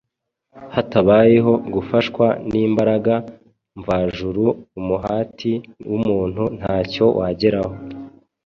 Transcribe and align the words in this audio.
Hatabayeho 0.75 1.53
gufashwa 1.73 2.25
n’imbaraga 2.51 3.13
mvajuru 3.79 4.43
umuhati 4.79 5.53
w’umuntu 5.89 6.43
ntacyo 6.59 7.05
wageraho. 7.19 7.73